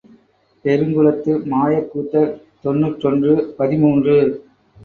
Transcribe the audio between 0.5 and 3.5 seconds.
பெருங்குளத்து மாயக் கூத்தர் தொன்னூற்றொன்று